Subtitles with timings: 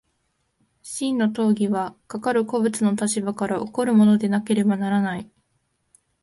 [0.81, 5.29] 真の当為はかかる個物の立場から起こるものでなければならない。